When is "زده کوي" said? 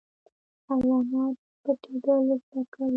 2.41-2.87